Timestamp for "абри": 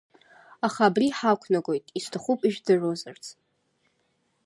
0.89-1.15